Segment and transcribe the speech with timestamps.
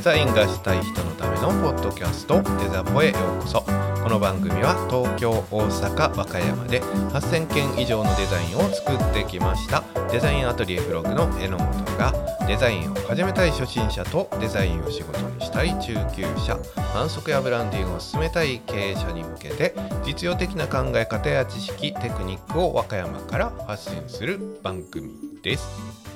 [0.00, 3.60] デザインがしたい人のためのポッドキャストデザポへようこそ。
[4.02, 12.14] この番組は東京大阪和歌山で8000件以上のデザインを作ってきましたデザインアトリエブログの榎本が
[12.48, 16.58] デザインを始めたい初心者とデザインを仕事にしたい中級者
[16.94, 25.12] 反則やブランディングを進めたい経営者に向けて実用的な考え方や知識テクニックを和歌山から発信する番組
[25.42, 26.09] です。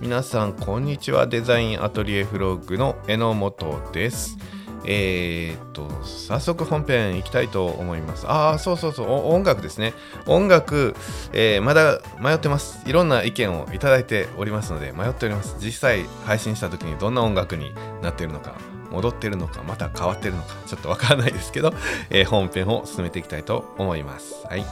[0.00, 1.26] 皆さんこんにちは。
[1.26, 4.38] デザインアトリエフロッグの榎本です。
[4.86, 8.26] えー、っと早速本編いきたいと思います。
[8.26, 9.06] ああそうそうそう。
[9.30, 9.92] 音楽ですね。
[10.26, 10.96] 音楽、
[11.34, 12.82] えー、まだ迷ってます。
[12.88, 15.56] いろんな意見をいただいておりますので迷っております。
[15.60, 18.54] 実際配信した時にどんな音楽になっているのか
[18.90, 21.74] 戻ってるのかまた変わってるのかちょっとわからないですけど、
[22.08, 24.46] えー、本編を進めていきたいと思います。
[24.48, 24.64] はい。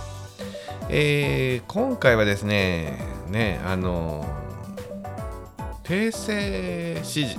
[0.89, 2.99] えー、今回はですね
[3.29, 4.25] ねあの
[5.89, 7.39] 訂正指示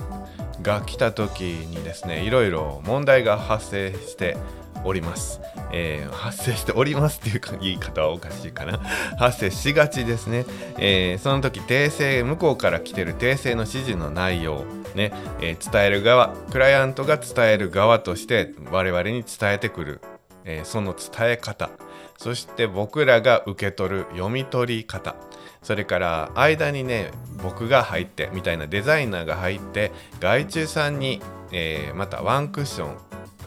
[0.60, 4.36] が来た時にですねいろいろ問題が発生して
[4.82, 5.40] おります、
[5.72, 8.78] えー、発生しておりますっていう言い方はおかしいかな。
[9.18, 10.46] 発生しがちですね、
[10.78, 14.64] えー、その時訂正向こうから来てる訂正の指示の内容
[14.96, 20.00] ね、えー、伝える側クライアントが伝える側として我々に伝えてくる、
[20.44, 21.70] えその伝え方。
[22.18, 25.14] そして僕らが受け取る読み取り方。
[25.62, 27.10] それから間にね
[27.42, 31.20] 僕が入ってみたいなデザイナーが入って外注さんに、
[31.52, 32.96] えー、またワンクッション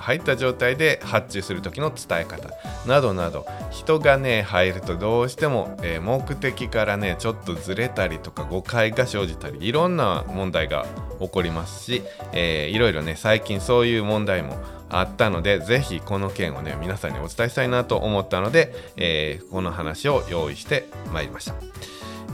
[0.03, 2.49] 入った状態で発注する時の伝え方
[2.85, 10.85] などなど人がね入るとどうしても、えー、目的からねちょっとずれたりとか誤解が生じたりいろんな問題が
[11.19, 12.03] 起こりますし、
[12.33, 14.57] えー、いろいろね最近そういう問題も
[14.93, 21.55] あったのでぜひこの件をね皆さんにお伝えしたいなと思ったので、えー、この話を用意してまいりました。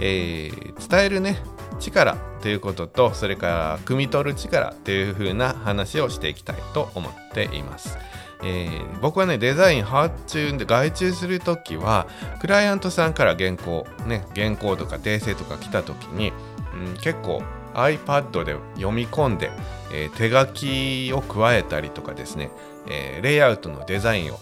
[0.02, 1.38] えー、伝えるね
[1.80, 7.98] 力ということとそれから汲み取る力という風な話をしていきたいと思っています。
[8.42, 12.08] えー、僕はねデザイン発注で外注する時は
[12.40, 16.32] クライアントさんから原稿ね原稿とか訂正とか来た時に、
[16.74, 19.52] うん、結構 iPad で読み込んで、
[19.94, 22.50] えー、手書きを加えたりとかですね、
[22.88, 24.40] えー、レイアウトのデザインを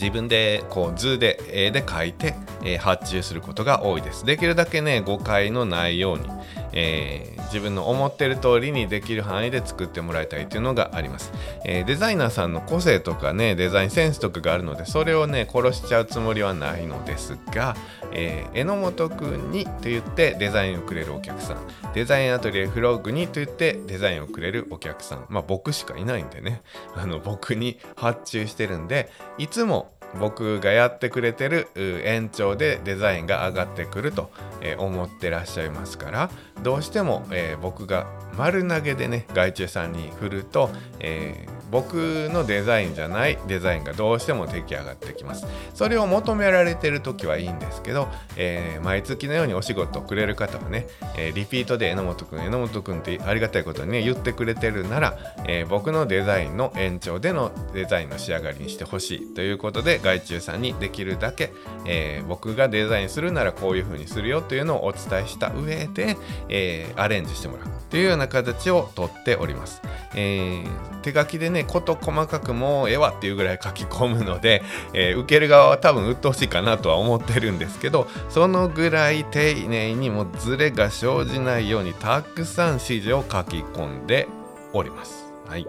[0.00, 4.24] 自分でこう図で絵で描いて、えー、発注することが多いです。
[4.24, 6.24] できるだけね誤解のないように、
[6.72, 11.32] えー、自分の思ってる通りにできる範囲で作ってもらいたいというのがあります、
[11.64, 17.76] えー、デザイナーさんの個性とかねデザインセンスとかがあるのでそれをね殺しちゃうつもりはないのですが、
[18.12, 21.56] えー、榎本くんにと言ってデザインをくれるお客さん。
[21.94, 25.26] デザインアトリエフログにと言ってデザインをくれるお客さん。
[25.28, 26.62] まあ僕しかいないんでね。
[26.94, 34.30] あの僕に発注してるんでいつも僕がやってくれてる延長でデザインが上がってくると
[34.78, 36.30] 思ってらっしゃいますから
[36.62, 37.24] どうしても、
[37.62, 38.06] 僕が
[38.36, 45.46] 丸投げでね外注さんに振ると、えー僕のデザインじゃないデザインがどうしても出来上がってきます。
[45.74, 55.16] それを求められてる時はいいんですけど、えー、毎月のようにお仕事をくれる方はね、え、リピートで榎本くん榎本くんってありがたいことにね言ってくれてるなら、
[55.46, 61.52] えー、僕のデザインの延長でのデザインの仕上がりにしてほしいということで外注さんにできるだけ、
[61.86, 66.16] え僕がデザインするならこういう風にするよというのをお伝えした上で、
[66.48, 69.80] えアレンジしてもらうというような形をとっております、
[70.16, 70.64] え
[71.02, 74.62] 手書きでねね事細かくもうええわっていうぐらい書き込むので、
[74.92, 84.28] え、受ける側は多分鬱陶しいかなとは思ってるんですけどそのぐらい丁寧にもズレが生じないようにたくさん指示を書き込んで
[84.72, 85.32] おります。
[85.46, 85.66] はい、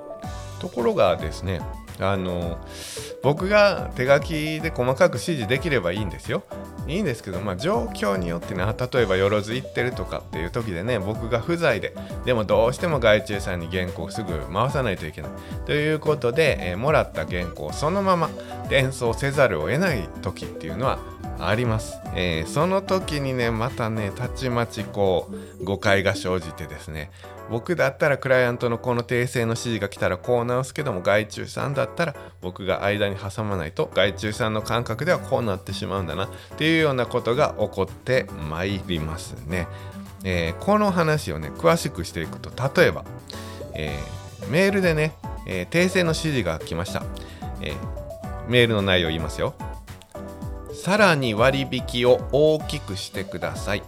[0.60, 1.62] ところがですね
[2.02, 2.58] あの
[3.24, 6.44] 僕が手書きで細かく指示できればいいんですよ。
[6.88, 11.94] いいんですけど、まあ、状況によってね例えばよろず行ってるとかっていう時でね僕が不在で
[12.26, 15.32] でもどうしても外注さんに原稿をすぐ回さないといけない
[15.66, 18.30] ということで、えー、もらった原稿をそのまま
[18.70, 21.00] 伝送せざるを得ない時っていうのは
[21.40, 25.30] あります、えー、その時にねまたねたちまちこ
[25.60, 27.12] う誤解が生じてですね
[27.52, 39.68] 僕だったらクライアントのこの訂正の指示が来たらこう直すけども外注さんだったら僕が間に挟まないと外注さんの感覚ではこうなってしまうんだなっていうようなことが起こってまいりますね、
[40.24, 42.50] えー、この話をね詳しくしていくと
[42.82, 43.04] 例えば、
[43.74, 45.14] えー、メールでね、
[45.46, 47.04] えー、訂正の指示が来ました、
[47.62, 47.74] え
[48.48, 49.54] メールの内容言いますよ。
[50.74, 53.84] さらに割引を大きくしてください。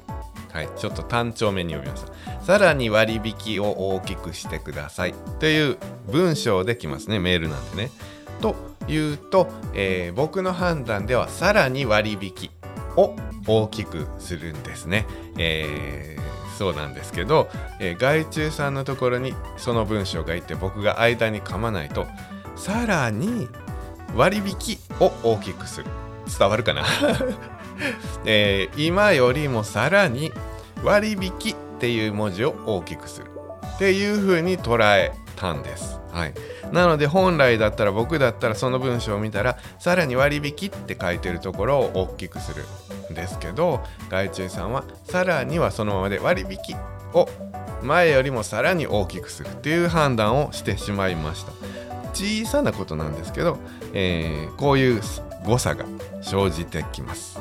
[0.53, 2.41] はい、ちょっと単調目に読みました。
[2.41, 5.15] さらに割引を大きくしてください。
[5.39, 5.77] という
[6.11, 7.91] 文章できますね、メールなんでね。
[8.39, 8.55] と
[8.87, 12.51] いうと、えー、僕の判断ではさらに割引
[12.95, 13.15] を
[13.47, 15.07] 大きくするんですね。
[15.37, 16.23] えー
[16.53, 22.05] そうなんですけど、えー、外注さんのところにその文章がいて僕が間に噛まないと
[22.55, 23.49] さらに
[24.15, 25.87] 割引を大きくする
[26.37, 26.83] 伝わるかな、
[28.25, 30.31] えー、今よりもさらに
[30.83, 33.27] 割引っていう文字を大きくする
[33.75, 35.99] っていう風に捉えたんです。
[36.11, 36.33] はい、
[36.71, 42.63] なので本来だったら僕だったらその文章を見たらさらに割引って書いてるところを大きくする
[43.11, 46.77] んですけど外注さんはさらにはそのままで割引
[47.13, 47.27] を
[47.81, 51.51] 前よりもさらに大きくするっていう判断をしてしまいました。
[52.13, 53.57] 小さなことなんですけど、
[53.93, 55.01] えー、こういう
[55.43, 55.85] 誤差が
[56.21, 57.39] 生じてきます。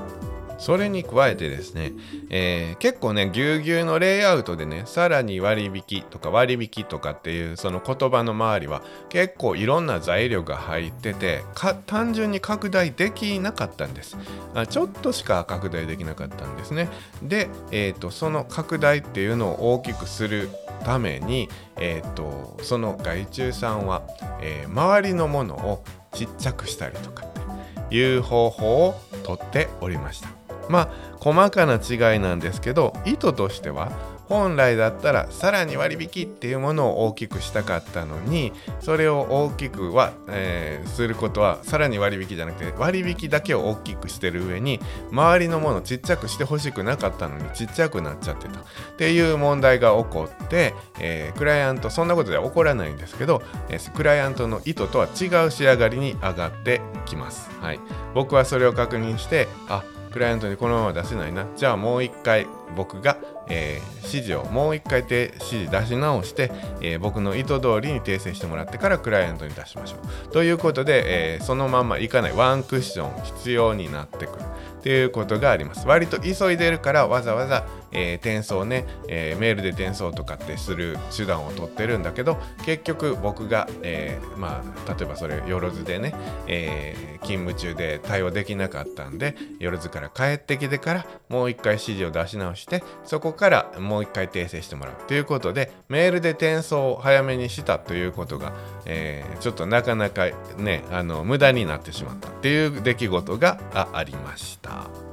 [0.63, 1.93] それに加えてですね、
[2.31, 11.43] えー、結構ね、ぎゅうぎゅうのレイアウトでね、さらに割引とか割引とかっていうその言葉の周りは結構いろんな材料が入ってて、
[11.87, 14.17] 単純に拡大できなかったんです
[14.55, 14.65] あ。
[14.69, 16.89] ちょっとしか拡大できなかったんですね。
[17.25, 20.49] で、えーと、その拡大っていうのを大きくする
[20.85, 21.49] ために、
[21.81, 24.03] えーと、その外注さんは、
[24.41, 28.95] えー、周りのものをちっちゃくしたりとかっていう方法を
[29.25, 30.42] とっておりました。
[30.73, 30.89] まあ
[31.21, 33.93] 細かな違いなんですけど意図としては
[34.33, 44.81] 本来だったらさらに割引っていうものを大きくしたかったのにそれを大きくは、えー、することはさらに割引じゃなくて割引だけを大きくしてる上に
[45.11, 48.63] 周りのものちっちゃくしてほしくなかったのにちっちゃくなっちゃってたっ
[48.97, 57.51] ていう問題が起こって、えー、クライアントそんなことでは起こらないんですけど、えー、クライアントの意図とは違う仕上がりに上がってきます。
[57.61, 57.81] はい、
[58.15, 61.47] 僕はそれを確認してあクライアントにこのまま出せないな。
[61.57, 63.17] じゃあもう一回僕が、
[63.49, 69.97] えー、指示をもう一回指示出し直して、えー、僕の意図通りに訂正してもらってからクライアントに出しましょ
[70.29, 70.33] う。
[70.33, 72.33] ということで、えー、そのままいかない。
[72.33, 74.43] ワンクッション必要になってくる。
[74.81, 75.87] っていうことがあります。
[75.87, 86.15] 割と急いでるからわざわざ、えー、転送ね、えー、メールで転送とかってする手段を取ってるんだけど結局僕が、えー、まあ例えばそれよろずでね、
[86.47, 98.53] え勤務中で対応できなかったんでよろずから帰ってきてからもう一回指示を出し直してそこからもう一回訂正してもらうということでメールで転送を早めにしたということが、
[98.87, 103.59] えちょっとなかなかねあの無駄になってしまったっていう出来事が
[103.93, 105.12] ありました。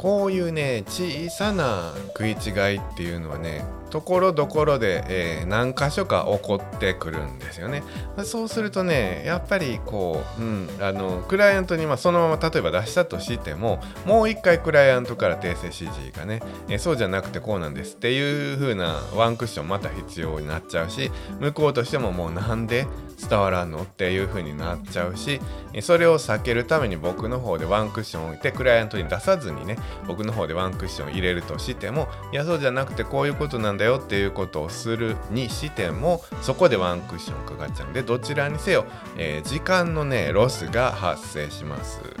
[0.00, 7.82] こういうね小さな食い違いっていうのはねところどころで、えー、何箇所か起こってくるんですよね。
[8.24, 21.10] そうするとねやっぱりこう、うん、あのクライアントにまそのまま例えば出したとしてももう一回クライアントから訂正指示がね、えー、そうじゃなくてこうなんですっていう風なワンクッションまた必要になっちゃうし
[21.40, 22.86] 向こうとしてももうなんで
[23.28, 23.82] 伝わらんの？
[23.82, 25.40] っていう風になっちゃうし
[25.82, 29.76] それを避けるために僕の方でワンクッション置いてクライアントに出さずにね
[30.06, 38.84] 僕の方でワンクッション入れるとしてもいやそうじゃなくてこういうことなんだよっていうことをするにしてもそこでワンクッションかかっちゃうんでどちらにせよ、
[39.16, 42.19] えー、時間のねロスが発生します。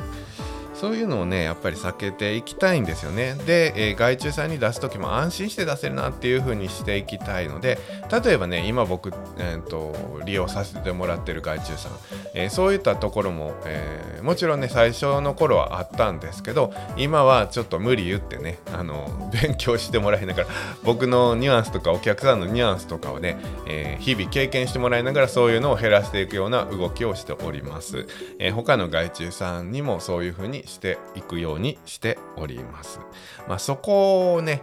[0.80, 3.34] そういうのをねやっぱり避けていきたいんですよね。
[3.44, 7.78] で、えー、外注さんに出す時も安心して出せるなっていう風にしていきたいので
[8.24, 11.92] 例えばね今僕、えーと、利用させてもらってる外注さん、
[12.32, 20.48] えー、そういったところも、えー、もちろんね最初の頃はあったんですけど今はちょっと無理言ってねあの 勉強してもらいながら
[20.82, 28.06] 僕のニュアンスとかお客さんのニュアンスとかをね、え日々経験してもらいながらそういうのを減らしていくような動きをしております、
[28.38, 33.00] え他の外注さんにもそういう風にしていくようにしております。
[33.48, 34.62] まあ、そこをね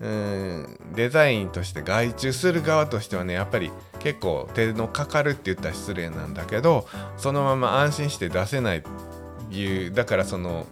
[0.00, 8.82] うんデザインとして外注する側としてはねやっぱり結構手のかかるって言ったら失礼なんだけどそのまま安心して出せない
[9.52, 10.66] いうだからその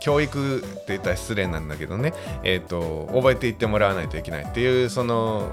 [0.00, 5.46] 教育って言ったら失礼なんだけどねえっ、ー、と覚えていってもらわないといけないっていうその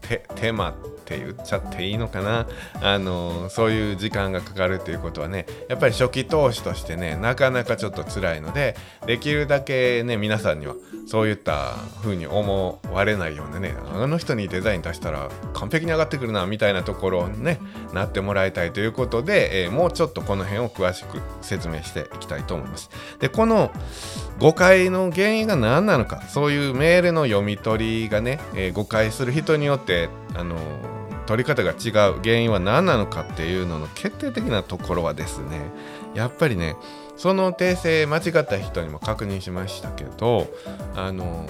[0.00, 2.46] テーマって言っちゃっていいのかな？
[2.80, 8.74] あのそういう時間がかかるっていうことはねやっぱり初期投資としてねなかなかちょっと辛いので
[9.06, 10.74] できるだけね皆さんには
[11.06, 17.60] そういった風に思われないようなねあの人にデザイン出したら完璧に上がってくるなみたいなところにね
[17.92, 22.88] なってもらいたいということで、えー、もうちょっとこの辺を詳しく説明していきたいと思います。
[23.20, 23.70] でこの
[24.38, 30.56] 誤解の原因が何なのかそういうメールの読み取りがね、えー、誤解する人によってあの
[31.26, 35.62] 取り方が違う原因は何なのかっていうのの決定的なところはですね
[36.14, 36.76] やっぱりね
[37.16, 40.48] その訂正間違った人にも確認しましたけど
[40.94, 41.46] あの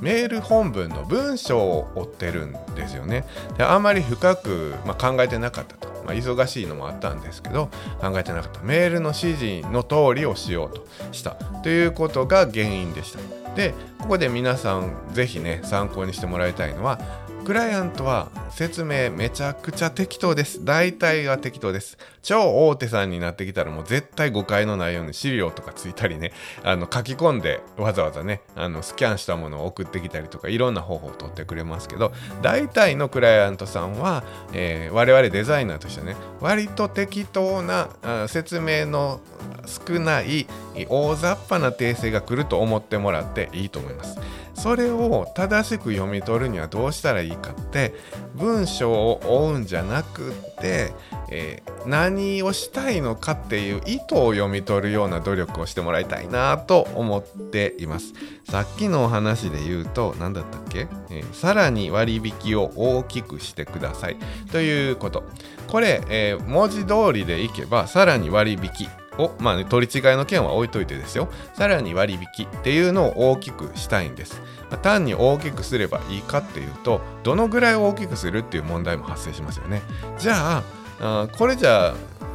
[0.00, 3.24] メール本文の文章を追ってるんですよね。
[3.56, 5.96] であまり深く、まあ、考えてなかったと。
[6.06, 7.68] まあ、忙しいのもあったんですけど
[8.00, 11.32] 考えてなかったメールの指示の通りをしようとした
[11.64, 13.18] ということが原因でした。
[13.56, 17.00] でここで皆さん是非ね参考にしてもらいたいのは
[17.46, 20.64] クライアントは説明めちゃくちゃ適当です。
[20.64, 21.96] 大体は適当です。
[22.20, 26.32] 超大手さんになってきたらもう絶対誤解のないように資料とかついたりね、
[26.64, 32.12] あの書き込んでわざわざね、あのスキャンしたものを送ってきたりとかいろんな方法を取ってくれますけど、
[32.42, 37.90] 大体のクライアントさんは、えー、我々デザイナーとしてね、割と適当な
[38.26, 39.20] 説明の
[39.66, 40.48] 少ない
[40.88, 44.18] 大雑把な訂正が来ると思ってもらっていいと思います。
[44.66, 47.94] それを正しく読み取るにはどうしたらいいかって
[48.34, 50.92] 文章を追うんじゃなくって、
[51.30, 58.12] えー、何をしたいのかっていう意図を読み取るような努力をしてもらいたいなと思っています。
[58.50, 64.16] さっきのお話で言うと何だったっけ、えー、さらに割引を大きくしてください
[64.50, 65.22] ということ。
[65.68, 69.05] これ、えー、文字通りでいけばさらに割引。
[69.18, 71.28] を、まあ、ね、取り違いの件は置いといてですよ。
[71.54, 79.82] さらに割引っていうのを大きくしたいんです、まあ、単に大きくすればいいかっていうとどのぐらい大きくするっていう問題も発生しますよね。
[80.18, 80.62] じゃあ
[81.00, 81.94] あこれじゃあ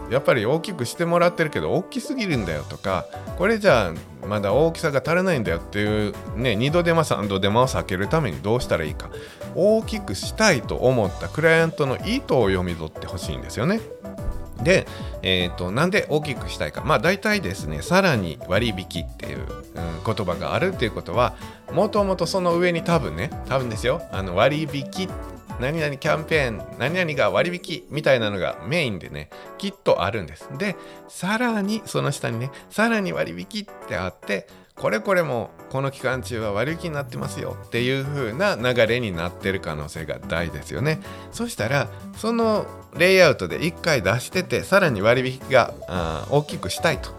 [0.09, 3.05] やっぱり大きくしてもらってるけど大きすぎるんだよとか
[3.37, 9.09] これじゃあまだ大きさが足らないんだよっていうね2度手間3度手間を避けるためにどうしたらいいか。
[9.55, 13.81] 大きくしたいと思ったクライアントの意図を読み取ってほしいんですよね。
[14.63, 14.87] で、
[15.21, 16.81] えーと、なんで大きくしたいか。
[16.83, 19.45] まあ大体ですねさらに割引っていう、うん、
[20.05, 21.35] 言葉があるっていうことは
[21.71, 24.01] もともとその上に多分ね多分ですよ。
[24.11, 25.09] あの割引
[25.59, 30.49] 何々キャンペーン何々が割引みたいなのがメインでねきっとあるんです。
[30.57, 30.75] で
[31.07, 34.47] さらにその下にねさらに割引ってあって
[34.81, 40.99] これこれもこの期間中は割引になってますよっていう風な流れになってる可能性が大ですよね。
[41.31, 42.65] そしたらその
[42.97, 45.75] レイアウトで1回出しててさらに割引が
[46.31, 47.11] 大きくしたいと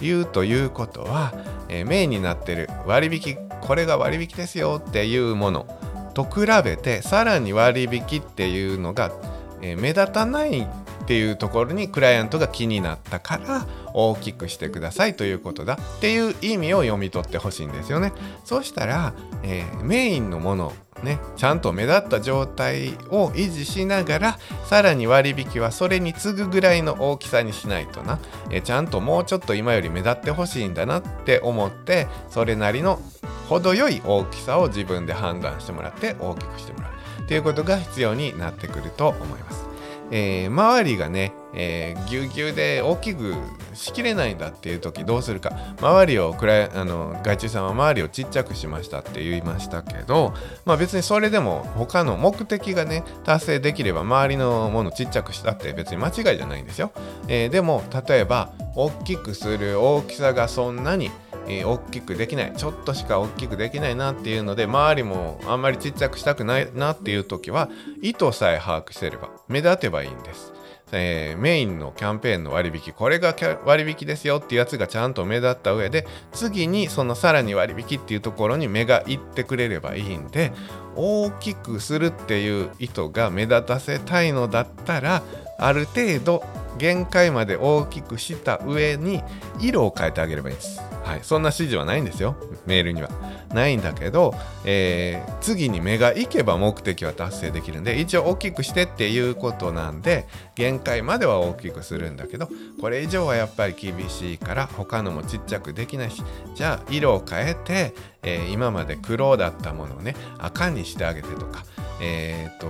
[0.00, 1.34] いうということは、
[1.68, 5.66] えー、メインになってる割引これが割引ですよっていうもの。
[6.14, 9.12] と比べてさらに割引っていうのが、
[9.60, 10.68] えー、目立たない
[11.08, 18.12] っていうところにクライアントが気になったから大きくしてくださいということだっていう意味を読み取ってほしいんですよね。
[18.44, 28.18] そうしたら、えー、メインのものね、ちゃんと目立った状態を維持しながらさらに割引はそれに次ぐぐらいの大きさにしないとな
[28.50, 33.00] えちゃんともうちょっと今より目立ってほしいんだなって思ってそれなりの
[33.48, 39.67] 程よい大きさを自分で判断してもらって大きくしてもらうということが必要になってくると思います。
[40.10, 43.34] えー、周りがね、えー、ぎゅうぎゅうで大きく
[43.74, 45.52] しきれないんだっていう時どうするか。
[45.80, 50.34] 周りを暗あの外注さんは周りをちっちゃくしましたって言いましたけど、
[50.64, 56.92] まあ、別にそれでも他の目的がね達成できれば周りのものちっちゃくしたって別に間違いじゃないんですよ、
[57.28, 61.10] えー、でも例えば大きくする大きさがそんなに
[61.48, 67.70] え、大きくできないちょっとしか大きくできないなっていうので周りもあんまりちっちゃくしたくないなっていう時は
[68.02, 70.52] 意図さえ把握してれば目立てばいいんです。
[70.92, 80.52] えー、メインのキャンペーンの割引これが割引ですよっていうやつがちゃんと目立った上で次にそのさらに割引っていうところに目がいってくれればいいんで
[80.96, 85.22] 大きくするっていう意図が目立たせたいのだったら
[85.58, 86.44] ある程度
[86.78, 89.22] 限界まで大きくした上に
[89.60, 90.80] 色を変えてあげればいいです。
[91.08, 92.36] はい、そんな指示はないんですよ。
[92.66, 93.08] メールには。
[93.54, 94.34] ないんだけど、
[94.66, 106.22] えー、次に目がいけば目的は達成できるんで一応大きくしてっていうことなんで限界までは大きくするんだけどこれ以上はやっぱり厳しいから他のもちっちゃくできないし
[106.54, 111.64] じゃあ色を変えて、えー、今まで黒だったものをね赤にしてあげてとか
[112.02, 112.66] えっ、と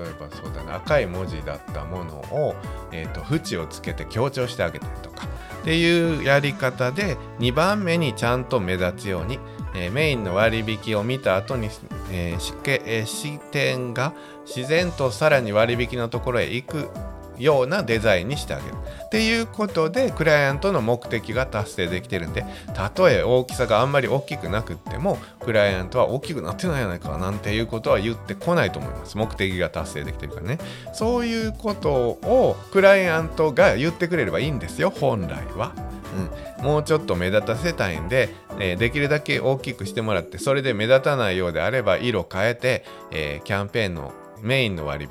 [0.00, 2.54] 例えばそうだね赤い文字だったものを、
[2.92, 5.26] えーと、縁をつけて強調してあげてとか
[5.62, 9.38] っていうやり方で2番目にちゃんと目立つように、
[9.76, 11.68] えー、メインの割引を見た後に、
[12.10, 14.12] えーえー、視点が
[14.44, 16.88] 自然とさらに割引のところへ行く
[17.38, 18.74] ようなデザインにしてあげる。
[19.06, 29.18] っていうことでクライアントの目的が達成できてるんでたとえ大きさがあんまり大きくなくってもクライアントは大きくなってないじゃないかなんていうことは言ってこないと思います。
[29.18, 30.58] 目的が達成できてるからね。
[30.94, 35.72] そういうことをクライアントが言ってくれればいいんですよ本来は。
[36.60, 44.12] うん、もうちょっと目立たせたいんで、えー、できるだけ大きくしてもらってそれで目立たないようであれば色変えて、えー、キャンペーンの
[44.42, 45.08] メインの割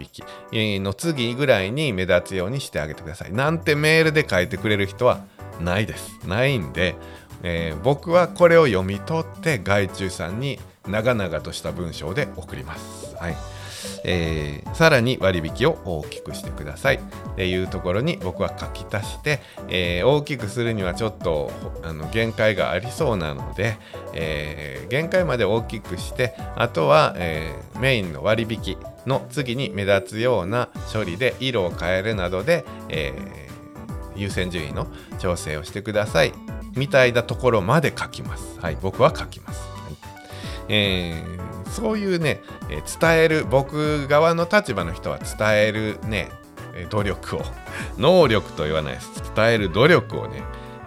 [0.52, 3.34] 引の次ぐらいに目立つようにしてあげてください。
[3.34, 5.24] なんてメールで書いてくれる人は
[5.60, 6.20] ないです。
[6.28, 6.96] ないんで、
[7.44, 13.16] えー、僕はこれを読み取って外注さんに長々とした文章で送ります。
[13.16, 13.36] はい。
[14.04, 21.52] えー、さらに割引を大きくしてくださいっていうところに僕は書き足して、えー、大きくするにはちょっと
[21.84, 23.78] あの限界がありそうなので、
[24.14, 33.14] えー、限界まで大きくしてあとは、えメインの割引の次に目立つような処理で色を変えるなどで、え
[34.16, 34.88] 優先順位の
[35.20, 36.34] 調整をしてください
[36.76, 38.60] みたいなところまで書きます。
[38.60, 39.62] はい、僕は書きます。
[39.62, 39.96] はい
[40.70, 46.30] えー、そういうね、えー、伝える僕側の立場の人は伝えるね
[46.90, 47.42] 努力を
[47.98, 50.44] 能力と言わないです伝える努力をね、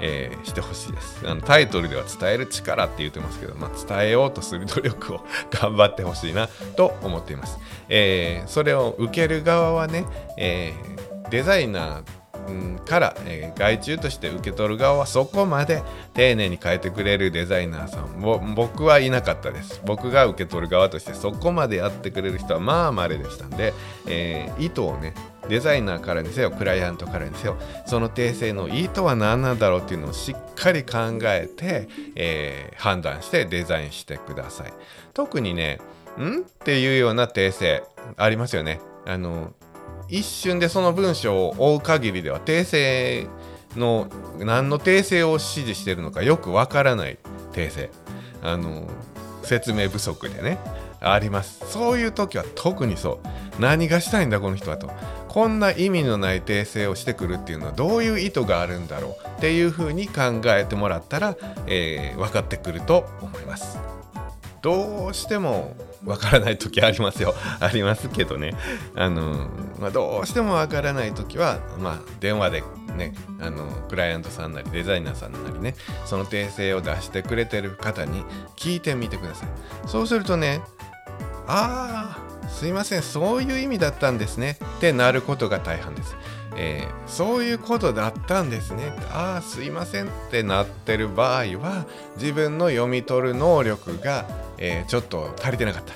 [0.06, 1.26] えー、してほしいです。
[1.26, 5.20] あのタイトルでは伝える力って言ってますけど、まあ、伝えようとする努力を
[5.50, 7.58] 頑張ってほしいなと思っています、
[7.88, 10.04] えー、それを受ける側はね、
[10.36, 12.02] えー、デザイナー
[12.84, 15.82] から、えー、外注として受け取る側はそこまで
[16.12, 19.80] 丁寧に変えてくれるデザイナーさん僕はいなかったです。
[19.84, 23.46] 僕が受け取る側としてそこまでやってくれる人はまあ稀でした。
[23.46, 23.72] んで、
[24.06, 25.14] えー、意図をね
[25.48, 34.72] デザイナーからにせよクライアントからにせよその訂正の意図は何なんだろうっていうのをしっかり考えて、えー、判断してデザインしてください。
[35.12, 35.80] 特にね
[36.18, 36.38] ん？
[36.38, 37.84] っていうような訂正
[38.16, 38.80] ありますよね。
[39.06, 39.52] あの
[40.14, 43.26] 一瞬でその文章を追う限りでは訂正
[43.74, 44.06] の
[44.38, 47.18] 何の訂正を指示してるのかよくわからない
[47.52, 47.90] 訂正。
[48.40, 48.88] あの
[49.42, 50.58] 説明不足でね。
[51.00, 51.64] あります。
[51.70, 53.20] そういう時は特にそ
[53.58, 53.60] う。
[53.60, 54.90] 何がしたいんだこの人はと。
[55.28, 63.78] こんな意味のない訂正をしてくるっていうのはどういう意図があるんだろうっていうふうに考えてもらったら、えー、分かってくると思います。
[64.64, 67.34] どうしてもわからない時ありますよ。
[67.60, 68.54] ありますけどね。
[68.96, 72.64] あの、まあ、どうしてもわからない時は、まあ、電話で
[72.96, 75.74] ねあのクライアントさんなりデザイナーさんなりね
[76.06, 78.24] その訂正を出してくれてる方に
[78.56, 79.48] 聞いてみてください。
[79.86, 80.62] そうするとね
[81.46, 86.16] ああすいませんそういう意味だったんですねってなることが大半です。
[86.56, 91.84] えー、そういうことだったんですねああすいませんってなってる場合は
[92.16, 95.94] 自分の読み取る能力がえー、ちょっと足りてなかった。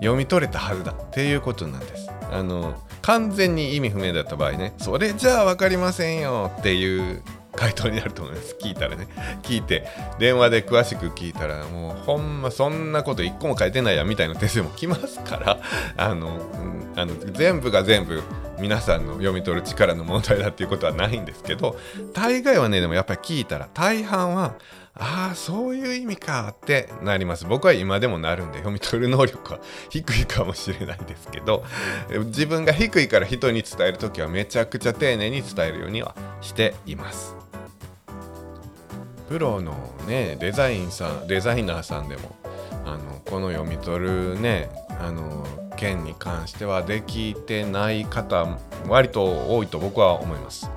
[0.00, 2.10] 読み取れたはずだっていうことなんです。
[2.30, 7.22] あの完全に意味不明だった場合ねそれじゃあ分かりませんよっていう
[7.56, 8.56] 回答になると思います。
[8.60, 9.08] 聞いたらね。
[9.42, 9.86] 聞いて
[10.18, 15.58] 電話で詳しく聞いたらもうほんまそんなこと一個も書いてないやみたいな手数も来ますから
[15.98, 18.22] あの、うん、あの全部が全部
[18.60, 21.76] 皆さんの読み取る力の問題だっていうことはないんですけど
[22.14, 24.54] 大概はねでもやっぱり聞いたら大半は
[24.94, 27.46] ああそういう意味かってなります。
[27.46, 31.64] 僕は今でもなるんで読み取る能力は低いかもしれないですけど
[32.26, 37.34] 自分が低いから人に伝える時はめちゃくちゃ丁寧に伝えるようにはしています。
[39.28, 42.36] プロのねデザインさんデザイナーさんでも
[42.84, 50.68] あのこの読み取るねあの件に関してはできてない方割と多いと僕は思います。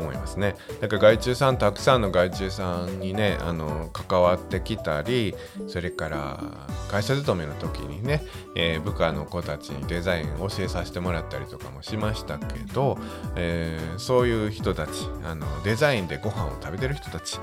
[0.00, 0.56] 思いますね。
[0.80, 5.34] だから外注さんたくさんの害虫さんにねあの関わってきたり
[5.68, 6.40] それから
[6.90, 8.22] 会社勤めの時にね、
[8.56, 12.98] えー、部下の子たちにデザイン教えさせてもらったりとかもしましたけど、
[13.36, 14.90] えー、そういう人たち
[15.24, 17.38] あのデザインでご飯を食べてる人たち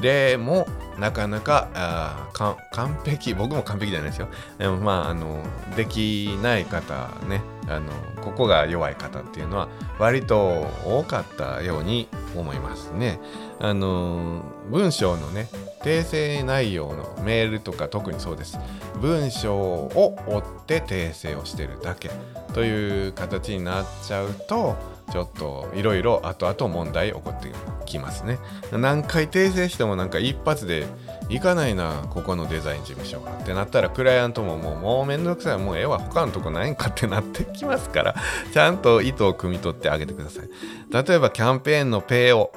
[0.00, 0.66] でも
[0.98, 2.28] なかなかあ
[2.72, 4.28] 完璧僕も完璧じゃないですよ
[4.58, 5.42] でもまああの
[5.76, 13.20] できない方ねあのここが弱い方っていうのは割と多かったように思いますね。
[13.60, 15.48] あの文章のね
[15.84, 18.58] 訂正内容のメールとか特にそうです
[19.00, 22.10] 文章を追って訂正をしてるだけ
[22.54, 24.76] という形になっちゃうと
[25.10, 27.48] ちょっといろいろ後々問題起こって
[27.84, 28.38] きますね。
[28.70, 30.86] 何回訂正してもなんか一発で
[31.28, 35.58] いかないなここのデザイン事務所がってなったらクライアントももうもうめんどくさい。
[35.58, 38.14] もうええわ他のとこないんかってなってきますから。
[38.52, 40.48] ちゃんと意図を汲み取ってあげてください。
[40.90, 42.52] 例えばキャンペーンのペイを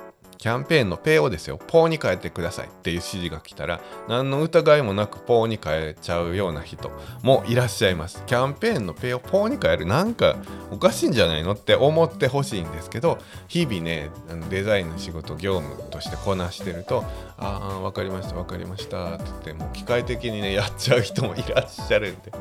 [0.46, 6.92] キャンペーンのペイをですよ、ポーに変えてくださいっていう指示が来たら、何の疑いもなくポーに変えちゃうような人
[7.24, 8.22] もいらっしゃいます。
[8.28, 10.36] キャンペーンのペイをポーに変える、なんか
[10.70, 14.12] おかしいんじゃないのって思ってほしいんですけど、日々ね、
[14.52, 17.04] デザインの仕事、業務としてこなしてると、
[17.40, 22.32] ああ、わかりました、わかりましたって言って、もう機械的にね、やっちゃう人もいらっしゃるんで、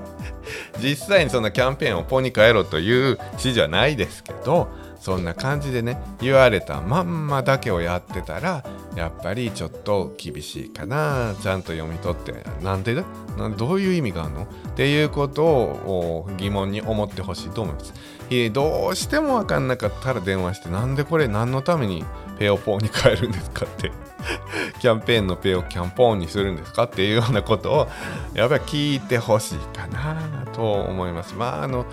[0.79, 4.69] 実際にそんなキャンペーンをポーに変えろという指示はないですけど、
[5.05, 8.65] そんな感じでね言われたまんまだけをやってたら
[8.97, 13.05] やっぱりちょっと厳しいかなちゃんと読み取ってなんでだ？
[13.59, 14.43] どういう意味があるの？
[14.45, 17.93] っていうことを疑問に思ってほしいと思います。
[18.55, 22.03] どうしても分かんなかったら電話してなんでこれ何のために
[22.39, 23.93] ペオポーに変えるんですかって
[24.81, 27.89] キャンペーンのペをキャンポーンにするんですかっていうようなことを
[28.33, 31.35] やっぱり聞いてほしいかなと思います。
[31.35, 31.85] まああの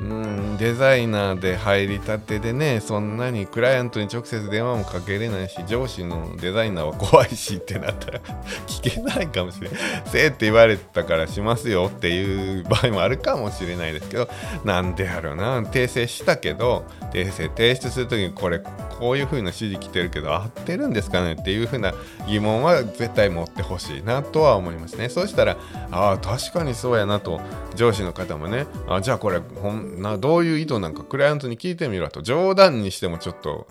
[0.00, 8.20] うんデザイナーで入りたてでねそんなにクライアントに直接電話もかけれないし上司のデザイナーは怖いしってなったら
[8.66, 14.28] 聞けないかもしれないせえって言われたからしますよっていう場合もあるかもしれないですけど
[14.64, 15.60] なんでやろうな。
[15.60, 18.60] 訂正したけど訂正提出する時にこれ
[18.98, 21.32] こういう風な指示来てるけど合ってるんですかね？
[21.32, 21.92] っていう風な
[22.26, 25.08] 疑問は絶対持ってほしいなとは思いますね。
[25.10, 25.56] そうしたら
[25.90, 27.40] ああ確かにそうやなと。
[27.76, 33.66] 上司の方もねあじゃあこれほんなどういう意図なんかクライアントに聞いてみろと冗談にしてもちょっと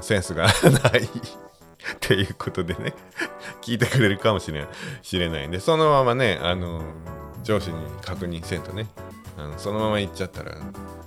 [0.00, 1.06] センスがないっ
[2.00, 2.94] ていうことでね。
[3.62, 4.68] 聞いてくれるかもしれない
[5.02, 5.60] 知れないんで。
[5.60, 6.82] そのままねあの
[7.42, 8.86] 上司に確認せんとね。
[9.36, 10.54] あのそのまま行っちゃったら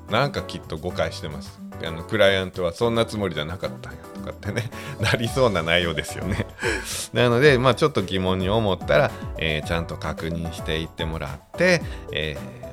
[0.09, 6.47] なんかきっと誤解してますあのクライアントはそんなつもりじゃなかったんやとかってね なりそうな内容ですよね
[7.13, 12.67] なのでまあちょっと疑問に思ったら、えー、ちゃんと確認していってもらって、えー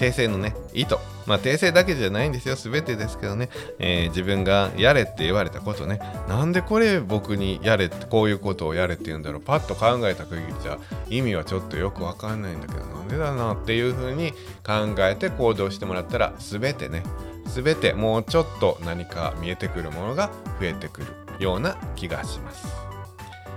[0.00, 0.96] 訂正のね、意図。
[1.26, 2.54] まあ、訂正だけじゃないんですよ。
[2.54, 9.42] 全てですけどね、えー、自分がやれって言われたことね、なんでこれ僕にやれって、こういうことをやれって言うんだろう。
[9.42, 10.78] パッと考えた限りじゃ
[11.10, 14.32] 意味はちょっとよくわかんないんだけど、なんでだなっていうふうに
[14.64, 17.02] 考えて行動してもらったら、全てね、
[17.46, 21.06] 全てもうちょっと何か見えてくるものが増えてくる
[21.38, 22.90] ような気がします。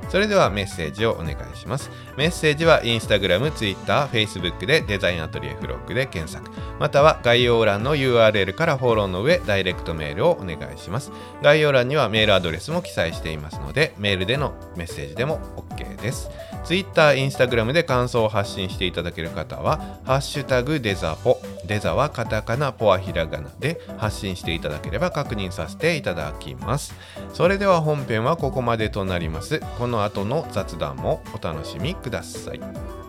[0.09, 1.89] それではメッセージをお願いします。
[2.17, 6.51] メッセージは Instagram、Twitter、Facebook でデザインアトリエフロッグで検索。
[6.79, 11.11] または概要欄の URL からフォローの上、ダイレクトメールをお願いします。
[11.41, 15.39] 概要欄にはメールアドレスも記載していますので、メールでのメッセージでも
[15.71, 16.29] OK です。
[16.63, 26.93] Twitter、Instagram で感想を発信していただける方は、ハッシュタグデザポ、デザはカタカナ、ポはひらがなで発信していただければ確認させていただきます。
[27.33, 29.61] それでは本編はここまでとなります。
[29.77, 33.02] この後の雑談もお楽しみください。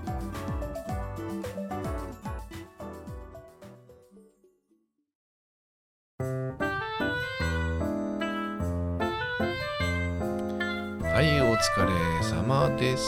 [11.54, 13.06] お疲れ様です。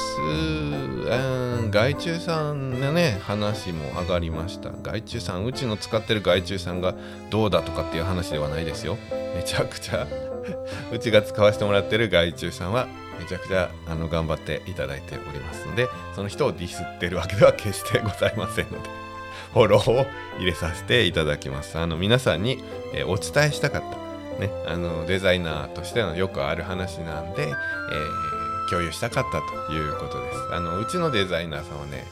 [1.69, 4.71] 外注さんのね、話も上がりました。
[4.71, 6.95] 外注さん、うちの使ってる外注さんが
[7.29, 8.99] どうだとかっていう話ではないですよ。
[9.35, 10.07] めちゃくちゃ
[10.95, 12.87] うちが使わせてもらってる外注さんは、
[13.19, 18.89] めちゃくちゃあの頑張っていただいておりますので、その人をディスってるわけでは決してございませんので、
[19.55, 20.07] フォローを
[20.39, 21.77] 入れさせていただきます。
[21.81, 22.63] あの皆さんに、
[22.95, 24.07] え、お伝えしたかった。
[24.41, 28.36] ね、あのデザイナーとしてのよくある話なんで、えー
[28.67, 30.39] 共有したかったということです。
[30.53, 32.05] あのうちのデザイナーさんはね、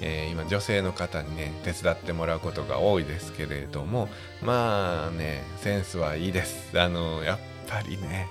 [0.00, 4.08] えー、今女性の方にね手伝ってもらうことが多いですけれども
[4.42, 6.78] まあねセンスはいいです。
[6.78, 8.28] あのやっぱりね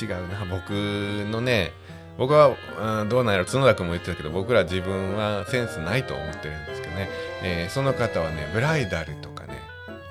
[0.00, 0.70] 違うな僕
[1.30, 1.72] のね
[2.18, 2.56] 僕は、
[3.00, 7.08] うん、どうなんやろ角田君も言ってたけど僕ら自分はセンスないと思ってるんですけどね、
[7.42, 9.58] えー、その方はねブライダルとかね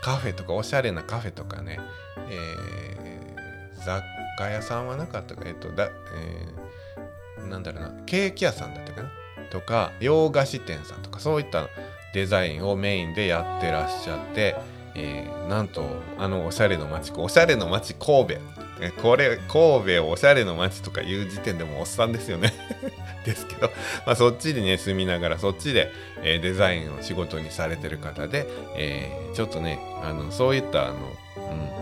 [0.01, 1.80] カフェとかおしゃれなカフェとかね、
[2.30, 4.04] えー、雑
[4.38, 6.61] 貨屋さんはなかったかえっとだ、えー
[7.51, 9.11] なんだろうなケーキ屋さんだったかな？
[9.51, 11.67] とか洋菓子店さんとかそういった
[12.13, 14.55] デザインをメインでやってらっしゃって、
[14.95, 15.85] えー、なんと
[16.17, 18.61] あのおしゃれの街おしゃれの街神戸。
[18.99, 22.51] これ神戸をおしゃれの街とかいう時点でもおっさんですよね。
[23.23, 23.67] ですけど、
[24.07, 25.91] まあ、そっちでね住みながらそっちで、
[26.23, 31.80] えー、デザインを仕事にされてる方で、えー、ちょっとねあのそういったあの、うん、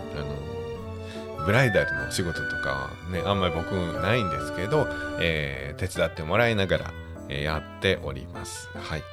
[1.45, 3.71] ブライダルのお仕事とかねあんまり僕
[4.01, 4.87] ないんですけど、
[5.19, 6.93] えー、手伝ってもらいながら、
[7.29, 8.69] え、やっております。
[8.75, 9.03] はい。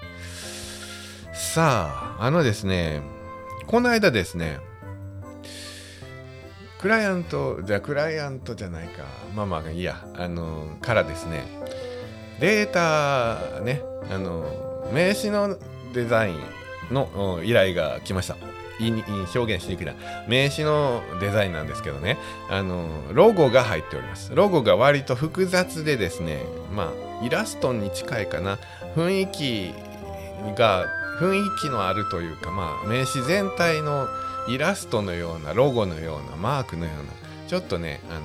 [1.33, 3.03] さああのですね
[3.67, 4.59] この間ですね
[6.81, 9.05] クライアントじゃクライアントじゃないか。
[9.35, 10.07] まあまあいいや。
[10.15, 11.45] あのからですね
[12.41, 15.57] データねあの名刺の
[15.93, 18.37] デザインの依頼が来ました。
[18.79, 19.95] 表現していな
[20.29, 22.19] 名刺のデザインなんですけどね
[22.51, 28.59] あのロゴが入っておりますロゴが割と複雑でですねまあイラストに近いかな
[28.95, 29.75] 雰囲気
[30.57, 30.87] が
[31.21, 34.07] 雰囲気のあるというかまあ名刺全体の
[34.49, 37.12] イラストのようなロゴのようなマークのような
[37.49, 38.21] ちょっとねあの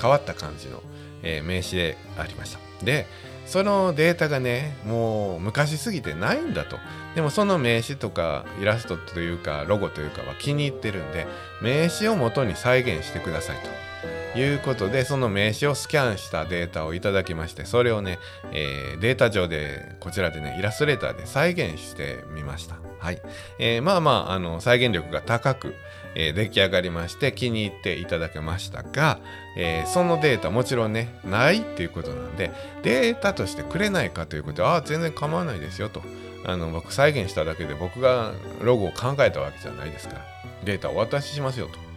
[0.00, 0.82] 変わった感じの、
[1.22, 3.06] えー、名刺でありましたで
[3.48, 6.76] そのデータがねもう昔すぎてないんだと。
[7.14, 11.26] でもその名刺とかイラストというかロゴというかは気に入ってるんで
[11.62, 14.17] 名刺を元に再現してくださいと。
[14.36, 18.18] いうことでその名刺をスキャンしたデータをいただきましてそれをね、
[18.52, 22.76] えー、データ上でこちらでねイラストレーターで再現してみました。
[22.98, 23.22] はい、
[23.58, 25.74] えー、まあまああの再現力が高く
[26.14, 29.20] えー、出来上がりまして気に入っていただけましたが、
[29.56, 32.50] え、そのデータもちろんねないっていうことなんで
[32.82, 36.02] データとしてくれないかということでああ全然構わないですよと。
[36.44, 40.20] あの僕再現しただけで僕がロゴを考えたわけじゃないですから
[40.64, 41.87] データお渡ししますよと。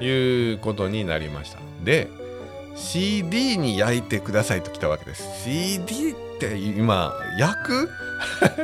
[0.00, 2.08] いうことになりましたで
[2.76, 7.90] CD に焼いてくださいと来たわけです CD って今焼く？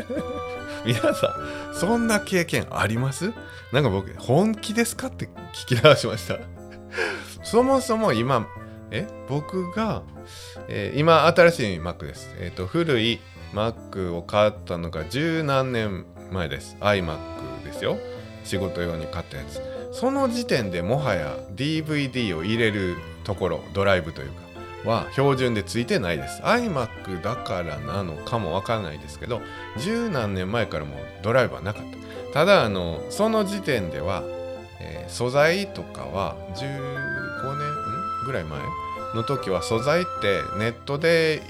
[0.84, 3.32] 皆さんそんな経験あります？
[3.72, 6.38] なんか僕本気ですかって聞き流しました
[7.44, 8.46] そもそも今
[8.90, 10.02] え僕が、
[10.68, 12.34] えー、今新しい Mac です。
[12.40, 13.20] えっ、ー、と古い
[13.54, 16.76] Mac を買ったのが十何年前です。
[16.80, 17.98] iMac ですよ。
[18.44, 19.60] 仕事用に買ったやつ。
[19.92, 24.40] その時点でもはや DVD を入れるところ、ドライブというか、
[24.84, 26.42] は標準でついてないです。
[26.42, 29.42] iMac だからなのかもわからないですけど、
[29.78, 31.82] 十何年前からもドライブはなかっ
[32.28, 32.32] た。
[32.32, 34.22] ただ、あの、その時点では、
[34.80, 38.60] えー、素材とかは15年ぐらい前
[39.14, 41.42] の時は素材ってネットで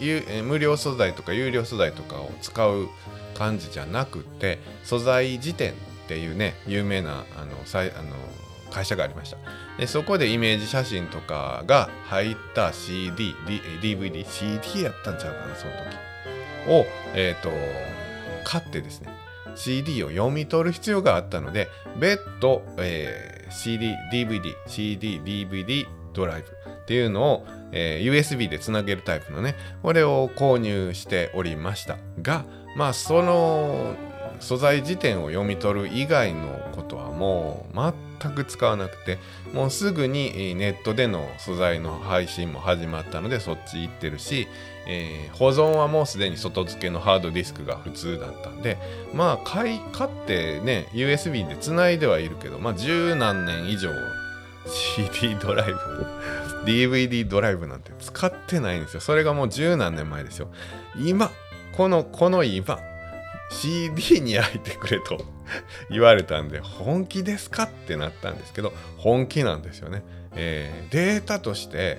[0.45, 2.89] 無料素材とか有料素材とかを使う
[3.35, 5.75] 感じじゃなくて素材辞典
[6.11, 8.17] っていうね有名なあのあの
[8.73, 9.37] 会社がありました。
[9.79, 13.33] でそこでイメージ写真とかが入った CD、
[13.81, 16.11] DVD、CD やったんちゃうかなその時。
[16.69, 17.51] を、えーと、
[18.45, 19.09] 買ってですね
[19.55, 21.69] CD を読み取る必要があったので
[21.99, 32.45] 別途、えー、CD、DVD、CD、DVD ドライブっていうのを、えー、USB でつなげるタイプのねこれを購入しておりましたが
[32.77, 33.97] まあその
[34.41, 37.77] 素材辞典を読み取る以外のことはもう
[38.21, 39.19] 全く使わなくて
[39.53, 44.49] もうすぐにネットでの素材の配信も始まったのでそっち行ってるし、
[44.87, 48.79] えー、保存はもうすでに外付けのハードディスクが普通だったんで
[49.15, 53.91] まあ買い買ってね USB でつないではいるけどまあ十何年以上
[54.67, 55.79] CD ドライブ
[56.71, 59.01] DVD ドライブなんて使ってないんですよ。
[59.01, 60.49] それがもう十何年前ですよ。
[60.99, 61.31] 今
[61.73, 62.79] このこの今
[63.51, 65.25] CD に焼いてくれと
[65.91, 70.03] 言われたんで本気ですかってなったんですけど本気なんですよね、
[70.35, 71.99] えー、データとして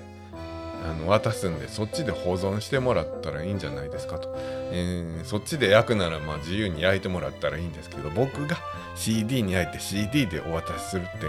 [0.84, 4.34] あの渡すんでそっちで保存してもらったらいいんじゃないですかと、
[4.72, 8.56] えー、そっちで焼くならまあ自由に焼いてもらったらいいんですけど僕が
[8.96, 11.26] CD に焼いて CD でお渡しするって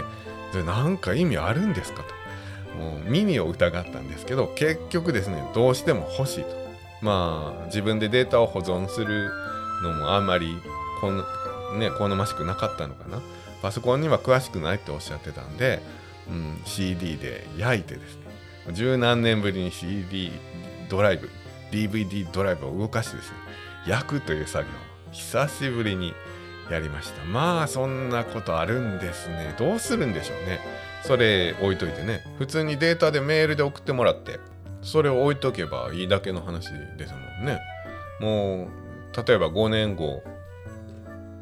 [0.50, 2.14] それなんか意味あるんですかと。
[2.74, 6.64] もう耳を疑ったんですけど結局ですねどうしても欲しいと。
[7.00, 9.30] まあ自分でデータを保存する
[9.84, 10.56] のもあんまり
[11.00, 11.18] こん、
[11.78, 13.20] ね、好ましくなかったのかな。
[13.62, 15.80] パソコンには詳しくないっておっしゃってたんで、
[16.28, 18.24] うん、CD で焼いてですね。
[18.72, 20.32] 十何年ぶりに CD
[20.88, 21.30] ドライブ
[21.70, 23.36] DVD ドライブを動かしてですね
[23.86, 24.70] 焼くという作業
[25.12, 26.14] 久しぶりに
[26.70, 27.24] やりました。
[27.24, 29.54] まあそんなことあるんですね。
[29.58, 30.60] どうするんでしょうね。
[31.02, 32.24] それ置いといてね。
[32.38, 34.40] 普通にデータでメールで送ってもらって
[34.80, 37.60] それを置いとけばいいだけの話ですもんね。
[38.20, 38.83] もう
[39.16, 40.22] 例えば5年後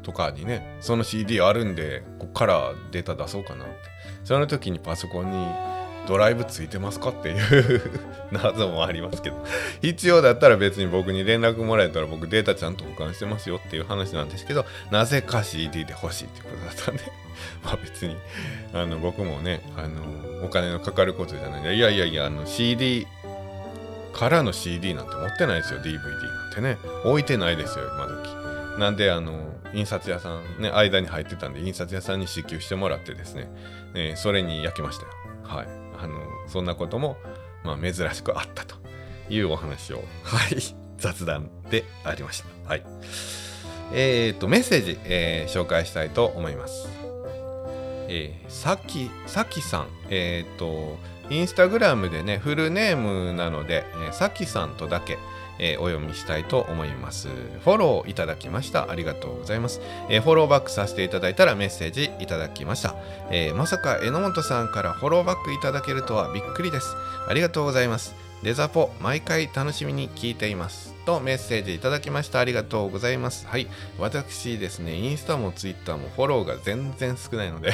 [0.03, 3.93] とかにねその CD あるんでこっからデータ出そうかなって。
[4.23, 5.47] その時にパソコンに
[6.07, 7.81] ドライブついてますかっていう
[8.31, 9.45] 謎もありますけど
[9.81, 17.03] 必要だったら別に僕に連絡もらえたら僕データちゃんと保管してますよっていう話なんですけどなぜか CD で欲しいってことだったんで。
[17.63, 18.15] まあ別に
[18.73, 21.75] あの僕もねあのお金のかかることじゃない。
[21.75, 23.07] いやいやいやあの CD
[24.13, 25.79] からの CD なんて持ってないですよ。
[25.79, 26.77] DVD なんてね。
[27.03, 28.79] 置いてないですよ今時。
[28.79, 33.49] なんであの印刷屋さんね間に入ってたんで印刷屋さんに支給してもらってですね、
[33.95, 35.09] えー、それに焼きましたよ。
[35.43, 35.67] はい。
[35.99, 37.17] あのそんなことも、
[37.63, 38.75] まあ、珍しくあったと
[39.29, 40.57] いうお話を、 はい、
[40.97, 42.69] 雑談でありました。
[42.69, 42.83] はい。
[43.93, 46.87] えっ、と、メッセージ、えー、紹介したいと思います。
[48.09, 50.97] えー、さき、さきさん、えっ、と、
[51.29, 55.17] インスタグラムでね、フルネームなので、えー、さきさんとだけ、
[55.59, 57.27] えー、お読みしたいと思います。
[57.27, 58.89] フォローいただきました。
[58.89, 59.81] ありがとうございます。
[60.09, 62.95] えー、フォローバックさせていただいたらメッセージいただきました。
[63.29, 66.87] えー、まさか榎本さんからフォローバックいただけるとはびっくりです。
[67.27, 68.15] ありがとうございます。
[68.43, 70.93] デザポ、毎回楽しみに聞いています。
[71.05, 72.39] とメッセージいただきました。
[72.39, 73.47] ありがとうございます。
[73.47, 73.67] はい。
[73.97, 77.73] 私ですね、インスタもツイッターもフォローが全然少ないので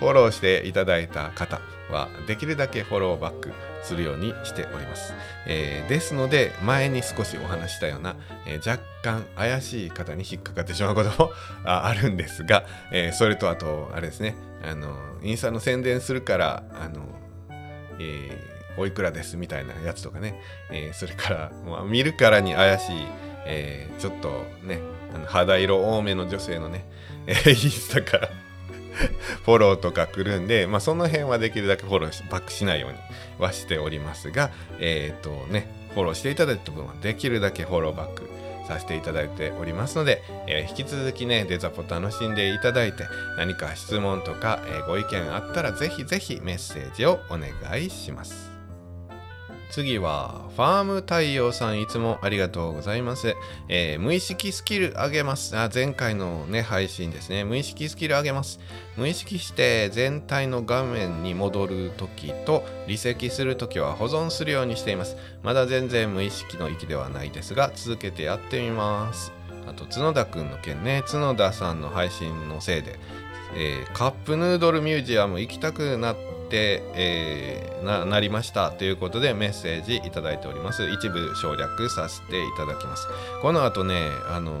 [0.00, 1.60] フォローしていただいた方
[1.90, 5.14] はできるだけフォローバックするようにしております。
[5.46, 11.32] えー、ですので、前に少しお話したような、えー、若干怪しい方に引っかかってしまうことも
[11.64, 17.06] あるんですが、えー、それとあと、あれですね、あの、インスタの宣伝するから、あの、
[18.00, 18.30] え
[18.76, 23.06] おいくらですみたいなやつとかね、えそれから、まあ、見るからに怪しい、
[23.44, 24.80] えちょっとね、
[25.14, 26.84] あの肌色多めの女性のね、
[27.26, 28.28] えインスタから
[29.44, 32.98] フォローとか来るんで、まあ、その辺はできるだけフォローバックしないように
[33.38, 38.28] はしておりますが、えっ、ー、とね、フォローしていただいた分はできるだけフォローバック
[38.66, 43.04] させていただいておりますので、えー、引き続きねデザポ楽しんでいただいて
[43.38, 47.50] 何か質問とか、えー、ご意見あったらぜひぜひメッセージをお願
[47.82, 48.47] いします。
[49.70, 53.34] 次はファーム太陽さんいつもありがとうございます、
[53.68, 55.56] えー、無意識スキル上げます。
[55.56, 57.44] あ前回のね配信ですね。
[57.44, 58.60] 無意識スキル上げます。
[58.96, 65.16] 無意識して全体の画面に戻るときと離席するときは保存するようにしています。
[65.42, 69.32] まだ全然無意識の域ではないですが続けてやってみます。
[69.66, 71.02] あと角田くんの件ね。
[71.06, 72.98] 角田さんの配信のせいで、
[73.54, 80.88] えー、カップヌードルミュージアム行きたくなってて、えー、ななりましたということでメッセージいただいております。
[80.88, 83.06] 一部省略させていただきます。
[83.42, 84.52] この後ねあの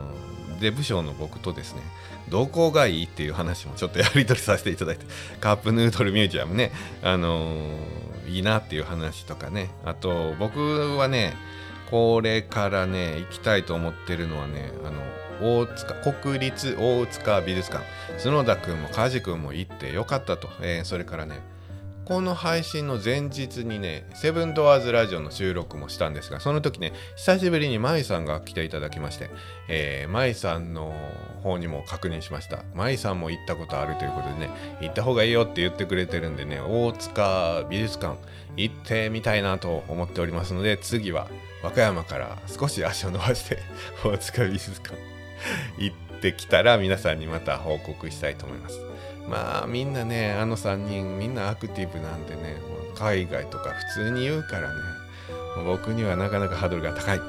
[0.60, 1.82] デブ賞の僕とですね
[2.28, 5.06] どこがいいっていう話もちょっとやり取りさせていただいて
[5.40, 6.72] カップヌードルミュージアムね
[7.02, 11.34] あのー、いいなっていう話とかねあと僕はね
[11.90, 15.00] これからね行きたいと思ってるのはねあの
[15.40, 17.84] 大塚国立大塚美術館。
[18.22, 21.40] 角田君も梶君も行ってよかったと、えー、それからね
[22.08, 29.28] この配信の前日にね、セブンドアーズラジオの収録もしたんですが、その時ね、久しぶりに舞さんが来ていただきまして、
[29.68, 30.94] えー、舞さんの
[31.42, 32.64] 方にも確認しました。
[32.74, 38.16] 舞さんも行ったことあるということでね、行った方がいいよって言ってくれてるんでね、大塚美術館
[38.56, 41.28] 行ってみたいなと思っておりますので、次は
[41.62, 43.58] 和歌山から少し足を伸ばして
[44.02, 44.96] 大塚美術館
[45.76, 48.87] 行ってきたら皆さんにまた報告したいと思います。
[49.28, 52.60] まあみんなねあの3人みんなアクティブなんでね
[52.94, 54.74] 海外とか普通に言うからね
[55.64, 57.20] 僕にはなかなかハードルが高い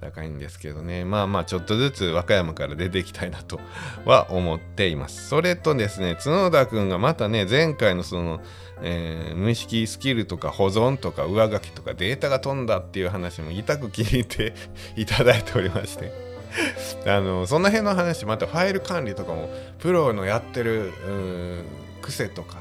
[0.00, 1.04] 高いんですけどね。
[1.04, 3.60] まあまあちょっとずつ和歌山から出ていきたいなと
[4.06, 5.28] は思っています。
[5.28, 8.40] それとですね角田くんがまたね前回のその、
[8.82, 14.54] えー、無意識スキルとか保存とか上書きとかデータが飛んだっていう話も痛く聞いて
[14.96, 16.29] いただいておりまして。
[17.06, 20.92] あのその辺の話またファイル管理とかもプロのやってる
[22.02, 22.58] 癖とか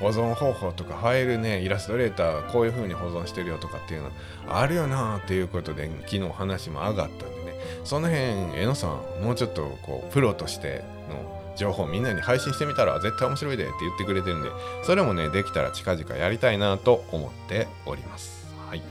[0.00, 4.10] 保存方法とかファイルねイラストレーターこういう風に保存してるよとかっていうの
[4.48, 7.58] あるよなっていうことで昨日話も上がったんでね。
[7.84, 8.90] その辺えのさん
[9.22, 14.50] もうちょっとこうプロとしての情報みんなに配信してみたら絶対面白いでって言ってくれてるんで
[14.82, 18.46] それもねできたら近々やりたいなと思っております。
[18.68, 18.82] はい。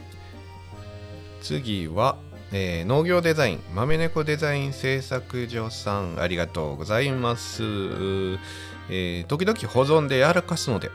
[1.41, 2.17] 次は
[2.51, 10.91] えー、農業デザイン豆猫デザイン製作所さんありがとうございます、えー、時々保存でやらかすので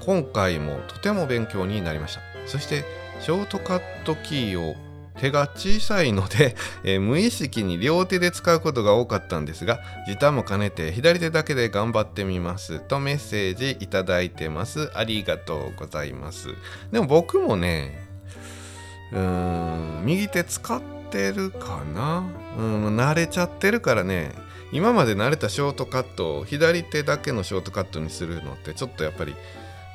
[0.00, 2.22] 今回もとても勉強になりました。
[2.46, 2.84] そして
[3.20, 4.76] ショートカットキーを
[5.18, 12.80] 手が小さいので、 えー、無意識に両手で使うことが多かったんですが時短も兼ねて左手だけで頑張ってみます。
[12.80, 14.90] とメッセージいただいてます。
[14.94, 16.48] ありがとうございます。
[16.90, 18.07] でも僕もね
[19.12, 22.24] うん右手使ってるかな？
[22.58, 24.32] うん慣れちゃってるからね。
[24.70, 29.34] 今まで慣れたショートカットを左手だけのショートカットにするのってちょっとやっぱり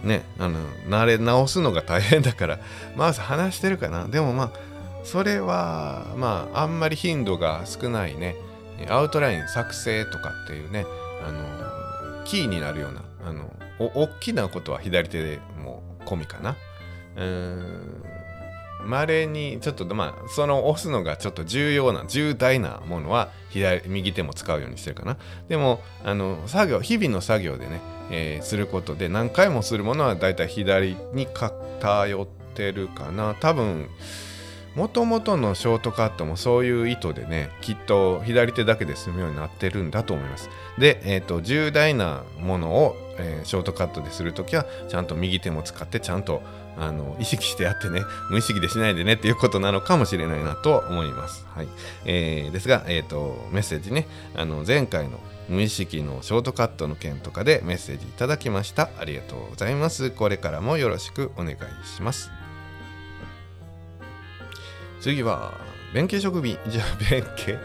[0.01, 2.59] ねあの慣れ直すのが大変だから。
[2.97, 4.07] まず話してるかな。
[4.07, 4.51] でもまあ
[5.03, 8.35] それはまああんまり頻度が少ないね。
[8.89, 10.85] アウトライン作成とかっていうね
[11.25, 16.55] あのキーになるようなあのお大きなことは左手でも込みかな。
[17.15, 18.03] うん。
[18.85, 25.17] まれにちょっとまあその押すのがちょっと重要な重大なものは左右手も使うようにしてるかな。
[25.47, 33.35] でもあの作業日々の作業でね、えー、することで何回もするものはだいたい左に偏ってるかな。
[33.35, 33.89] 多分
[34.75, 40.49] もともとのショートカットもそういう意図でねきっと左手だけで済むようになってるんだと思います。
[40.79, 46.41] で、えーと、重大なものを、えー、ショートカットでするときはちゃんと右手も使ってちゃんと
[46.77, 51.45] あの意識してやってね無意識でしないでねっていうことなのかもしれないなと思います。
[51.53, 51.67] はい
[52.05, 58.89] えー、ですが、えーと、メッセージねあの前回の無意識のショートカットの件とかでメッセージいただきました。
[58.99, 60.11] ありがとうございます。
[60.11, 62.31] これからもよろしくお願いします。
[65.01, 65.53] 次は、
[65.93, 67.59] 弁慶食品、じゃあ弁慶、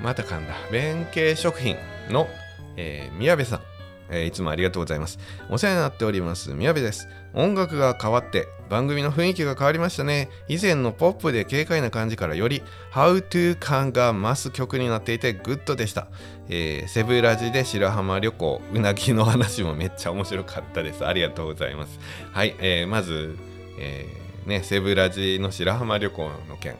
[0.00, 0.54] また噛んだ。
[0.72, 1.76] 弁慶食品
[2.10, 2.28] の、
[2.76, 3.71] えー、宮部さん。
[4.12, 5.18] えー、いつもありがとうございます。
[5.48, 6.52] お世話になっております。
[6.52, 7.08] 宮部です。
[7.34, 10.28] 音楽が変わって番組の雰囲気が変わりましたね。
[10.48, 16.08] 以前のポップで軽快な感じからより How to 感が増す曲になっていてグッドでした。
[16.48, 21.06] えー、セブラジで白浜旅行、うなぎの話もめっちゃ面白かったです。
[21.06, 21.98] ありがとうございます。
[22.32, 23.36] はい、えー、まず、
[23.78, 26.76] えー、ね、セブラジの白浜旅行の件、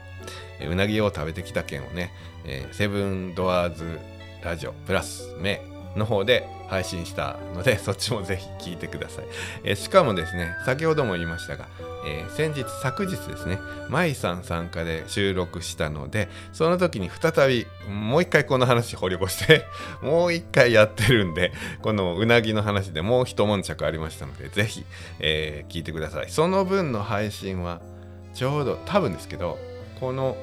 [0.69, 2.13] うなぎを食べてきた件をね、
[2.45, 3.99] えーセブンドアーズ
[4.43, 9.25] ラジオプラス目の方で配信したのでそっちもぜひ聞いてください、
[9.63, 11.67] えしかもですね先ほども言いましたが、
[12.05, 19.65] えー、先日昨日ですね舞さん参加で収録したのでその時に再びもう一回この話掘り起こして
[20.01, 24.83] もう一回やってるんでこのうなぎの話でもう一悶着ありましたのでぜひ、
[25.19, 26.29] えー、聞いてください。
[26.29, 27.81] その分の配信は
[28.33, 29.59] ちょうど多分ですけど
[29.99, 30.35] この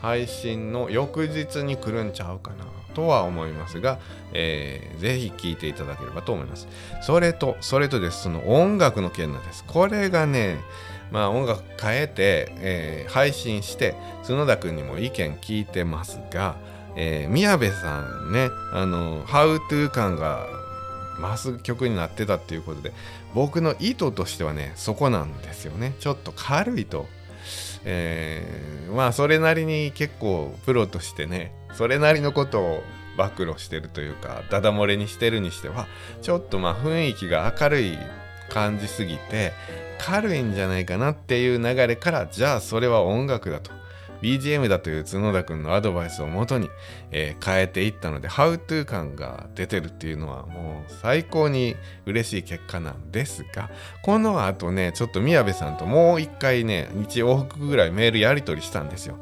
[0.00, 2.81] 配信の翌日に来るんちゃうかな。
[2.94, 3.98] とは思いますが、
[4.32, 6.68] えー、ぜひ聴いていただければと思います。
[7.02, 9.64] それと、それとです、その音楽の件なんです。
[9.66, 10.58] これがね、
[11.10, 13.94] まあ音楽変えて、えー、配信して、
[14.26, 16.56] 角田君にも意見聞いてますが、
[16.96, 20.46] えー、宮部さんね、あの、How to 感が
[21.20, 22.92] 増す曲になってたっていうことで、
[23.34, 25.94] 僕の意図としてはね、そこなんですよね。
[26.00, 27.06] ちょっと軽いと。
[27.84, 32.82] えー、まあそれなりに結構プロとしてねそれなりのことを
[33.16, 35.86] 暴露してるというかダダ漏れにしてるにしては
[36.22, 37.98] ちょっとまあ雰囲気が明るい
[38.48, 39.52] 感じすぎて
[39.98, 43.81] 軽いんじゃないかなっていう流れからじゃあそれは音楽だと。
[44.22, 46.70] BGM だという角田君のアドバイスをもとに、
[47.10, 53.70] えー、変えていったので How to 感が出てるっていうのはもう最高に嬉しい結果なんですが
[54.02, 59.16] この後ねちょっと宮部さんともう一回ね日往復ぐらいメールやり取りしたんですよ。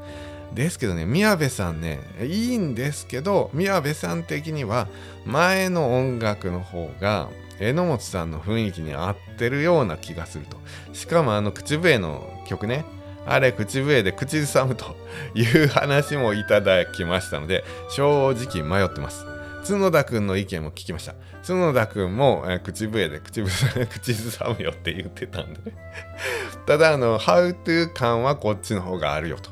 [0.54, 4.88] ですけどね宮部さんねいいんですけど宮部さん的には
[5.24, 7.28] 前の音楽の方が
[7.60, 10.56] 榎本さんの雰囲気に合ってるような気がすると
[10.92, 12.84] しかもあの口笛の曲ね
[13.30, 14.96] あれ口笛で口ずさむと
[15.34, 19.24] いう話もいただきましたので正直迷ってます。
[19.64, 21.14] 角田くんの意見も聞きました。
[21.46, 25.76] 角田くんも、えー、口笛で 口ずさむよって言ってたんでね。
[26.66, 29.50] ただあの「How to 感はこっちの方があるよと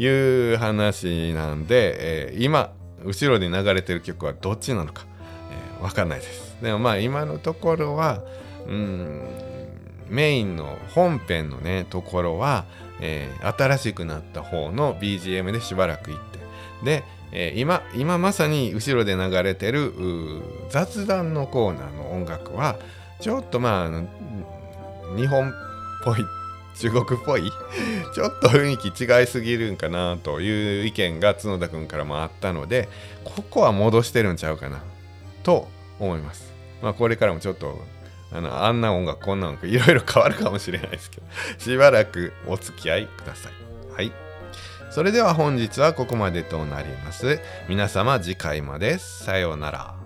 [0.00, 2.70] いう話なんで、えー、今
[3.04, 5.06] 後ろで流れてる曲はどっちなのか、
[5.80, 6.56] えー、分かんないです。
[6.62, 8.22] でもまあ今のところは
[8.68, 9.22] うん
[10.08, 12.64] メインの本編のねところは、
[13.00, 16.38] えー、新しくなった方の BGM でしばらく行って
[16.84, 19.92] で、えー、今今まさに後ろで流れてる
[20.70, 22.78] 雑談のコーナーの音楽は
[23.20, 25.52] ちょっとまあ日本っ
[26.04, 26.24] ぽい
[26.78, 27.50] 中国っぽい
[28.14, 32.88] ちょっと雰囲気違いすぎるんかなという意見が角田君からもあったので
[33.24, 34.80] ここは戻してるんちゃうかな
[35.42, 35.68] と
[35.98, 36.52] 思います。
[36.80, 37.80] まあ、これからもちょっと
[38.32, 41.26] あのあんな音楽こんな音楽いろいろ変わるかもしれないですけど
[41.58, 43.52] しばらくお付き合いください。
[43.92, 44.12] はい。
[44.90, 47.40] それでは本日はここまでとなります。
[47.68, 49.97] 皆様次回までさようなら。